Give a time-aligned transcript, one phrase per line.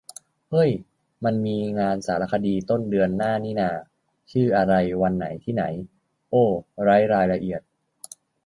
[0.49, 0.69] เฮ้ย
[1.23, 3.71] มันมีงานหนังสารคดี ต้นเดือนหน้านี่นา
[4.31, 5.63] ชื่ออะไร วันไหน ที่ไหน
[6.29, 6.35] โอ
[6.83, 7.61] ไร้รายละเอียด